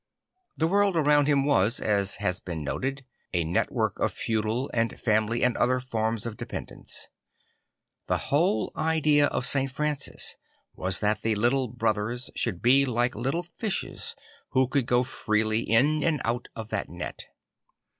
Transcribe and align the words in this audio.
The 0.57 0.65
world 0.67 0.95
around 0.95 1.27
him 1.27 1.45
was, 1.45 1.79
as 1.79 2.15
has 2.15 2.39
been 2.39 2.63
noted, 2.63 3.05
a 3.35 3.43
network 3.43 3.99
of 3.99 4.11
feudal 4.11 4.71
and 4.73 4.99
family 4.99 5.43
and 5.43 5.55
other 5.55 5.79
forms 5.79 6.25
of 6.25 6.37
dependence. 6.37 7.07
The 8.07 8.17
whole 8.33 8.71
idea 8.75 9.27
of 9.27 9.45
St. 9.45 9.69
Francis 9.71 10.37
was 10.73 11.01
that 11.01 11.21
the 11.21 11.35
Little 11.35 11.67
Brothers 11.67 12.31
should 12.35 12.63
be 12.63 12.83
like 12.83 13.13
little 13.13 13.43
fishes 13.43 14.15
who 14.53 14.67
could 14.67 14.87
go 14.87 15.03
freely 15.03 15.59
in 15.61 16.03
and 16.03 16.19
out 16.25 16.47
of 16.55 16.69
that 16.69 16.89
net. 16.89 17.25